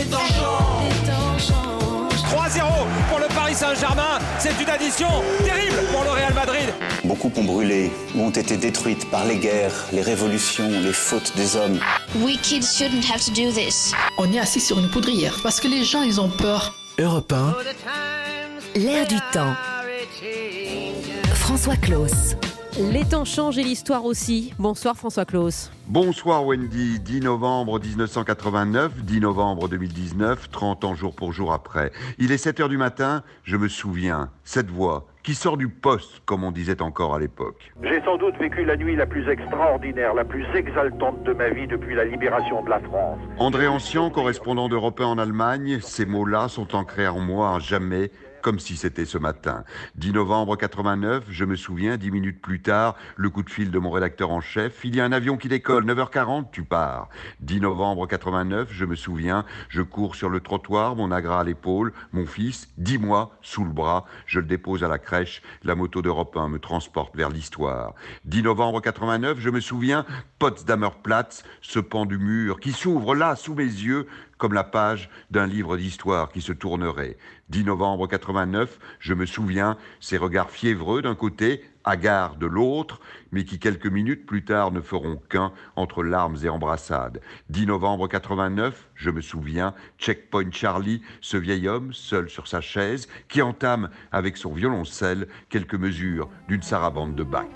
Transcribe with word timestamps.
Les 0.00 0.06
temps 0.06 0.18
changent. 0.18 2.22
3-0 2.22 2.62
pour 3.10 3.18
le 3.18 3.26
Paris 3.34 3.54
Saint-Germain. 3.54 4.18
C'est 4.38 4.58
une 4.58 4.70
addition 4.70 5.08
terrible 5.44 5.76
pour 5.92 6.04
le 6.04 6.10
Real 6.10 6.32
Madrid. 6.32 6.72
Beaucoup 7.04 7.30
ont 7.36 7.44
brûlé 7.44 7.92
ou 8.14 8.22
ont 8.22 8.30
été 8.30 8.56
détruites 8.56 9.10
par 9.10 9.26
les 9.26 9.36
guerres, 9.36 9.74
les 9.92 10.00
révolutions, 10.00 10.70
les 10.70 10.94
fautes 10.94 11.36
des 11.36 11.54
hommes. 11.54 11.78
We 12.22 12.38
kids 12.40 12.62
shouldn't 12.62 13.04
have 13.12 13.22
to 13.22 13.32
do 13.32 13.52
this. 13.52 13.92
On 14.16 14.32
est 14.32 14.38
assis 14.38 14.60
sur 14.60 14.78
une 14.78 14.88
poudrière 14.88 15.38
parce 15.42 15.60
que 15.60 15.68
les 15.68 15.84
gens, 15.84 16.02
ils 16.02 16.18
ont 16.18 16.30
peur. 16.30 16.72
Europe 16.98 17.32
1, 17.32 17.54
L'air 18.76 19.06
du 19.06 19.18
temps. 19.32 19.52
François 21.34 21.76
Claus. 21.76 22.36
Les 22.78 23.04
temps 23.04 23.24
changent 23.24 23.58
et 23.58 23.64
l'histoire 23.64 24.04
aussi. 24.04 24.54
Bonsoir 24.56 24.96
François 24.96 25.24
Claus. 25.24 25.72
Bonsoir 25.88 26.46
Wendy, 26.46 27.00
10 27.00 27.22
novembre 27.22 27.80
1989, 27.80 29.02
10 29.02 29.20
novembre 29.20 29.68
2019, 29.68 30.48
30 30.50 30.84
ans 30.84 30.94
jour 30.94 31.16
pour 31.16 31.32
jour 31.32 31.52
après. 31.52 31.90
Il 32.18 32.30
est 32.30 32.38
7 32.38 32.60
heures 32.60 32.68
du 32.68 32.78
matin, 32.78 33.24
je 33.42 33.56
me 33.56 33.66
souviens, 33.66 34.30
cette 34.44 34.70
voix 34.70 35.08
qui 35.24 35.34
sort 35.34 35.56
du 35.56 35.68
poste, 35.68 36.22
comme 36.24 36.44
on 36.44 36.52
disait 36.52 36.80
encore 36.80 37.14
à 37.14 37.18
l'époque. 37.18 37.72
J'ai 37.82 38.00
sans 38.04 38.16
doute 38.16 38.36
vécu 38.38 38.64
la 38.64 38.76
nuit 38.76 38.96
la 38.96 39.04
plus 39.04 39.28
extraordinaire, 39.28 40.14
la 40.14 40.24
plus 40.24 40.46
exaltante 40.54 41.22
de 41.24 41.32
ma 41.32 41.50
vie 41.50 41.66
depuis 41.66 41.94
la 41.94 42.04
libération 42.04 42.62
de 42.62 42.70
la 42.70 42.80
France. 42.80 43.18
André 43.38 43.66
Ancien, 43.66 44.08
correspondant 44.10 44.68
d'Europe 44.68 45.00
1 45.00 45.04
en 45.04 45.18
Allemagne, 45.18 45.80
ces 45.82 46.06
mots-là 46.06 46.48
sont 46.48 46.74
ancrés 46.74 47.08
en 47.08 47.20
moi 47.20 47.56
à 47.56 47.58
jamais 47.58 48.10
comme 48.40 48.58
si 48.58 48.76
c'était 48.76 49.04
ce 49.04 49.18
matin. 49.18 49.64
10 49.96 50.12
novembre 50.12 50.56
89, 50.56 51.24
je 51.28 51.44
me 51.44 51.56
souviens, 51.56 51.96
dix 51.96 52.10
minutes 52.10 52.40
plus 52.40 52.60
tard, 52.60 52.96
le 53.16 53.30
coup 53.30 53.42
de 53.42 53.50
fil 53.50 53.70
de 53.70 53.78
mon 53.78 53.90
rédacteur 53.90 54.30
en 54.30 54.40
chef, 54.40 54.84
il 54.84 54.96
y 54.96 55.00
a 55.00 55.04
un 55.04 55.12
avion 55.12 55.36
qui 55.36 55.48
décolle, 55.48 55.84
9h40, 55.84 56.46
tu 56.52 56.62
pars. 56.62 57.08
10 57.40 57.60
novembre 57.60 58.06
89, 58.06 58.68
je 58.70 58.84
me 58.84 58.96
souviens, 58.96 59.44
je 59.68 59.82
cours 59.82 60.14
sur 60.14 60.28
le 60.28 60.40
trottoir, 60.40 60.96
mon 60.96 61.10
agra 61.10 61.40
à 61.40 61.44
l'épaule, 61.44 61.92
mon 62.12 62.26
fils, 62.26 62.68
10 62.78 62.98
mois, 62.98 63.36
sous 63.42 63.64
le 63.64 63.70
bras, 63.70 64.06
je 64.26 64.40
le 64.40 64.46
dépose 64.46 64.84
à 64.84 64.88
la 64.88 64.98
crèche, 64.98 65.42
la 65.62 65.74
moto 65.74 66.02
d'Europe 66.02 66.36
1 66.36 66.48
me 66.48 66.58
transporte 66.58 67.16
vers 67.16 67.30
l'histoire. 67.30 67.94
10 68.24 68.42
novembre 68.42 68.80
89, 68.80 69.38
je 69.38 69.50
me 69.50 69.60
souviens, 69.60 70.04
Potsdamer 70.38 70.90
Platz, 71.02 71.42
ce 71.60 71.78
pan 71.78 72.06
du 72.06 72.18
mur 72.18 72.60
qui 72.60 72.72
s'ouvre 72.72 73.14
là, 73.14 73.36
sous 73.36 73.54
mes 73.54 73.64
yeux, 73.64 74.06
comme 74.40 74.54
la 74.54 74.64
page 74.64 75.08
d'un 75.30 75.46
livre 75.46 75.76
d'histoire 75.76 76.30
qui 76.30 76.40
se 76.40 76.52
tournerait. 76.52 77.16
10 77.50 77.64
novembre 77.64 78.08
89, 78.08 78.78
je 78.98 79.14
me 79.14 79.26
souviens, 79.26 79.76
ces 80.00 80.16
regards 80.16 80.50
fiévreux 80.50 81.02
d'un 81.02 81.14
côté, 81.14 81.62
hagards 81.84 82.36
de 82.36 82.46
l'autre, 82.46 83.00
mais 83.32 83.44
qui 83.44 83.58
quelques 83.58 83.86
minutes 83.86 84.26
plus 84.26 84.44
tard 84.44 84.72
ne 84.72 84.80
feront 84.80 85.20
qu'un 85.28 85.52
entre 85.76 86.02
larmes 86.02 86.38
et 86.42 86.48
embrassades. 86.48 87.20
10 87.50 87.66
novembre 87.66 88.08
89, 88.08 88.88
je 88.94 89.10
me 89.10 89.20
souviens, 89.20 89.74
Checkpoint 89.98 90.50
Charlie, 90.50 91.02
ce 91.20 91.36
vieil 91.36 91.68
homme, 91.68 91.92
seul 91.92 92.30
sur 92.30 92.48
sa 92.48 92.60
chaise, 92.60 93.08
qui 93.28 93.42
entame 93.42 93.90
avec 94.10 94.36
son 94.36 94.52
violoncelle 94.52 95.28
quelques 95.50 95.74
mesures 95.74 96.28
d'une 96.48 96.62
sarabande 96.62 97.14
de 97.14 97.24
Bach. 97.24 97.46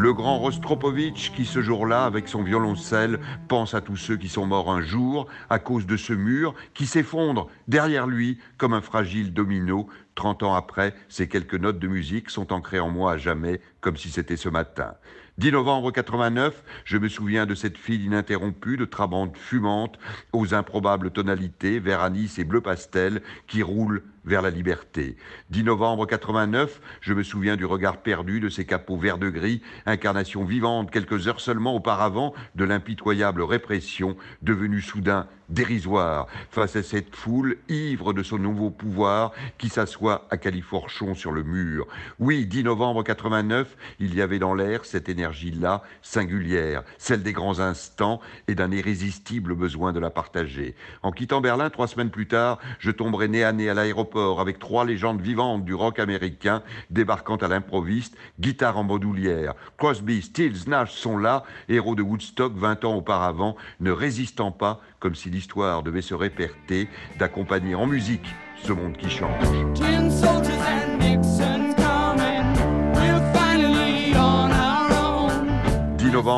Le 0.00 0.12
grand 0.12 0.38
Rostropovitch 0.38 1.32
qui 1.32 1.44
ce 1.44 1.60
jour-là, 1.60 2.04
avec 2.04 2.28
son 2.28 2.44
violoncelle, 2.44 3.18
pense 3.48 3.74
à 3.74 3.80
tous 3.80 3.96
ceux 3.96 4.16
qui 4.16 4.28
sont 4.28 4.46
morts 4.46 4.70
un 4.70 4.80
jour 4.80 5.26
à 5.50 5.58
cause 5.58 5.86
de 5.86 5.96
ce 5.96 6.12
mur 6.12 6.54
qui 6.72 6.86
s'effondre 6.86 7.48
derrière 7.66 8.06
lui 8.06 8.38
comme 8.58 8.74
un 8.74 8.80
fragile 8.80 9.34
domino. 9.34 9.88
Trente 10.18 10.42
ans 10.42 10.56
après, 10.56 10.96
ces 11.08 11.28
quelques 11.28 11.54
notes 11.54 11.78
de 11.78 11.86
musique 11.86 12.28
sont 12.28 12.52
ancrées 12.52 12.80
en 12.80 12.90
moi 12.90 13.12
à 13.12 13.18
jamais, 13.18 13.60
comme 13.80 13.96
si 13.96 14.10
c'était 14.10 14.34
ce 14.34 14.48
matin. 14.48 14.94
10 15.38 15.52
novembre 15.52 15.92
89, 15.92 16.64
je 16.84 16.98
me 16.98 17.08
souviens 17.08 17.46
de 17.46 17.54
cette 17.54 17.78
file 17.78 18.04
ininterrompue 18.04 18.76
de 18.76 18.84
trabantes 18.84 19.36
fumantes 19.36 19.96
aux 20.32 20.54
improbables 20.54 21.12
tonalités, 21.12 21.78
vert 21.78 22.00
anis 22.00 22.40
et 22.40 22.44
bleu 22.44 22.60
pastel, 22.60 23.22
qui 23.46 23.62
roulent 23.62 24.02
vers 24.24 24.42
la 24.42 24.50
liberté. 24.50 25.16
10 25.50 25.62
novembre 25.62 26.06
89, 26.06 26.80
je 27.00 27.14
me 27.14 27.22
souviens 27.22 27.54
du 27.54 27.64
regard 27.64 27.98
perdu 27.98 28.40
de 28.40 28.48
ces 28.48 28.66
capots 28.66 28.96
vert 28.96 29.18
de 29.18 29.30
gris, 29.30 29.62
incarnation 29.86 30.44
vivante 30.44 30.90
quelques 30.90 31.28
heures 31.28 31.40
seulement 31.40 31.76
auparavant 31.76 32.34
de 32.56 32.64
l'impitoyable 32.64 33.42
répression 33.42 34.16
devenue 34.42 34.82
soudain 34.82 35.28
dérisoire 35.48 36.26
face 36.50 36.76
à 36.76 36.82
cette 36.82 37.14
foule 37.14 37.56
ivre 37.68 38.12
de 38.12 38.22
son 38.22 38.38
nouveau 38.38 38.70
pouvoir 38.70 39.32
qui 39.56 39.68
s'assoit 39.68 40.07
à 40.08 40.36
califourchon 40.36 41.14
sur 41.14 41.32
le 41.32 41.42
mur. 41.42 41.86
Oui, 42.18 42.46
10 42.46 42.64
novembre 42.64 43.02
89, 43.02 43.76
il 44.00 44.14
y 44.14 44.22
avait 44.22 44.38
dans 44.38 44.54
l'air 44.54 44.84
cette 44.84 45.08
énergie-là 45.08 45.82
singulière, 46.02 46.82
celle 46.98 47.22
des 47.22 47.32
grands 47.32 47.60
instants 47.60 48.20
et 48.46 48.54
d'un 48.54 48.70
irrésistible 48.70 49.54
besoin 49.54 49.92
de 49.92 50.00
la 50.00 50.10
partager. 50.10 50.74
En 51.02 51.12
quittant 51.12 51.40
Berlin 51.40 51.70
trois 51.70 51.88
semaines 51.88 52.10
plus 52.10 52.28
tard, 52.28 52.58
je 52.78 52.90
tomberai 52.90 53.28
nez 53.28 53.44
à 53.44 53.52
nez 53.52 53.68
à 53.68 53.74
l'aéroport 53.74 54.40
avec 54.40 54.58
trois 54.58 54.84
légendes 54.84 55.20
vivantes 55.20 55.64
du 55.64 55.74
rock 55.74 55.98
américain 55.98 56.62
débarquant 56.90 57.36
à 57.36 57.48
l'improviste, 57.48 58.16
guitare 58.40 58.78
en 58.78 58.84
bandoulière. 58.84 59.54
Crosby, 59.76 60.22
Stills, 60.22 60.68
Nash 60.68 60.92
sont 60.92 61.18
là, 61.18 61.44
héros 61.68 61.94
de 61.94 62.02
Woodstock 62.02 62.54
20 62.56 62.84
ans 62.84 62.94
auparavant, 62.94 63.56
ne 63.80 63.90
résistant 63.90 64.52
pas 64.52 64.80
comme 65.00 65.14
si 65.14 65.30
l'histoire 65.30 65.82
devait 65.82 66.02
se 66.02 66.14
répéter, 66.14 66.88
d'accompagner 67.18 67.74
en 67.74 67.86
musique 67.86 68.26
ce 68.62 68.72
monde 68.72 68.96
qui 68.96 69.08
change. 69.08 69.97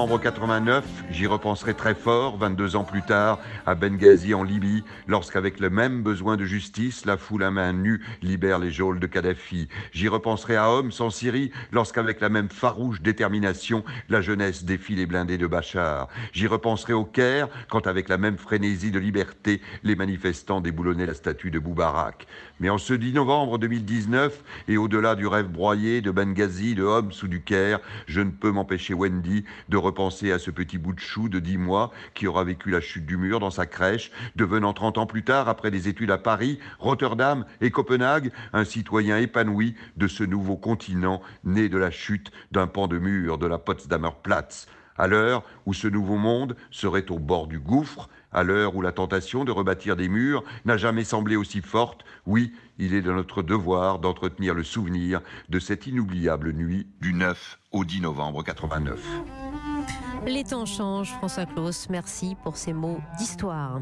Novembre 0.01 0.23
89, 0.23 0.83
j'y 1.11 1.27
repenserai 1.27 1.75
très 1.75 1.95
fort, 1.95 2.39
22 2.39 2.75
ans 2.75 2.85
plus 2.85 3.03
tard, 3.03 3.39
à 3.67 3.75
Benghazi 3.75 4.33
en 4.33 4.43
Libye, 4.43 4.83
lorsqu'avec 5.07 5.61
le 5.61 5.69
même 5.69 6.03
besoin 6.03 6.39
de 6.39 6.47
justice, 6.47 7.05
la 7.05 7.19
foule 7.19 7.43
à 7.43 7.51
main 7.51 7.75
nue 7.75 8.01
libère 8.23 8.59
les 8.59 8.71
geôles 8.71 8.99
de 8.99 9.07
Kadhafi. 9.07 9.69
J'y 9.93 10.09
repenserai 10.09 10.57
à 10.57 10.71
Homs 10.71 10.91
en 11.01 11.11
Syrie, 11.11 11.53
lorsqu'avec 11.71 12.23
la 12.23 12.31
même 12.31 12.49
farouche 12.49 13.03
détermination, 13.03 13.85
la 14.09 14.23
jeunesse 14.23 14.65
défie 14.65 14.95
les 14.95 15.05
blindés 15.05 15.37
de 15.37 15.47
Bachar. 15.47 16.09
J'y 16.33 16.47
repenserai 16.47 16.95
au 16.95 17.05
Caire, 17.05 17.49
quand 17.69 17.87
avec 17.87 18.09
la 18.09 18.17
même 18.17 18.39
frénésie 18.39 18.93
de 18.93 18.99
liberté, 18.99 19.61
les 19.83 19.97
manifestants 19.97 20.63
déboulonnaient 20.63 21.05
la 21.05 21.13
statue 21.13 21.51
de 21.51 21.59
Boubarak. 21.59 22.27
Mais 22.59 22.71
en 22.71 22.79
ce 22.79 22.95
10 22.95 23.13
novembre 23.13 23.59
2019, 23.59 24.45
et 24.67 24.79
au-delà 24.79 25.15
du 25.15 25.27
rêve 25.27 25.49
broyé 25.49 26.01
de 26.01 26.11
Benghazi, 26.11 26.75
de 26.75 26.85
Homs 26.85 27.13
ou 27.23 27.27
du 27.27 27.43
Caire, 27.43 27.81
je 28.07 28.23
ne 28.23 28.31
peux 28.31 28.51
m'empêcher 28.51 28.95
Wendy 28.95 29.45
de 29.69 29.77
repenser 29.91 30.31
à 30.31 30.39
ce 30.39 30.53
petit 30.53 30.79
bout 30.79 30.93
de 30.93 31.01
chou 31.01 31.29
de 31.29 31.41
dix 31.41 31.59
mois 31.59 31.91
qui 32.15 32.29
aura 32.29 32.45
vécu 32.45 32.71
la 32.71 32.81
chute 32.81 33.07
du 33.07 33.17
mur 33.17 33.41
dans 33.41 33.51
sa 33.51 33.67
crèche, 33.67 34.13
devenant 34.37 34.73
30 34.73 34.99
ans 34.99 35.07
plus 35.07 35.25
tard, 35.25 35.49
après 35.49 35.73
des 35.73 35.89
études 35.89 36.13
à 36.13 36.19
Paris, 36.19 36.61
Rotterdam 36.79 37.45
et 37.61 37.73
Copenhague, 37.73 38.31
un 38.53 38.65
citoyen 38.65 39.19
épanoui 39.19 39.75
de 39.97 40.07
ce 40.07 40.23
nouveau 40.23 40.57
continent 40.57 41.21
né 41.43 41.69
de 41.69 41.77
la 41.77 41.91
chute 41.91 42.31
d'un 42.53 42.69
pan 42.69 42.87
de 42.87 42.99
mur 42.99 43.37
de 43.37 43.49
la 43.49 43.59
Potsdamer 43.59 44.15
Platz. 44.23 44.69
À 44.97 45.09
l'heure 45.09 45.43
où 45.67 45.75
ce 45.75 45.89
nouveau 45.89 46.17
monde 46.17 46.55
serait 46.71 47.11
au 47.11 47.19
bord 47.19 47.49
du 47.49 47.59
gouffre, 47.59 48.09
à 48.31 48.45
l'heure 48.45 48.77
où 48.77 48.83
la 48.83 48.93
tentation 48.93 49.45
de 49.45 49.51
rebâtir 49.51 49.97
des 49.97 50.09
murs 50.09 50.45
n'a 50.67 50.77
jamais 50.77 51.05
semblé 51.05 51.35
aussi 51.35 51.63
forte, 51.63 52.05
oui, 52.27 52.53
il 52.79 52.95
est 52.95 53.03
de 53.03 53.11
notre 53.11 53.43
devoir 53.43 53.99
d'entretenir 53.99 54.55
le 54.55 54.63
souvenir 54.63 55.21
de 55.49 55.59
cette 55.59 55.89
inoubliable 55.89 56.53
nuit 56.53 56.87
du 57.01 57.13
9 57.13 57.59
au 57.73 57.85
10 57.85 58.03
novembre 58.03 58.45
89. 58.45 59.40
Les 60.27 60.45
temps 60.45 60.67
changent, 60.67 61.13
François 61.13 61.47
Claus. 61.47 61.89
Merci 61.89 62.37
pour 62.43 62.57
ces 62.57 62.73
mots 62.73 63.01
d'histoire. 63.19 63.81